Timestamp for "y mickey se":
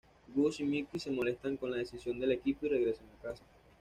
0.59-1.11